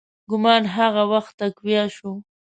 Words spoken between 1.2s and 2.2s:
تقویه شو.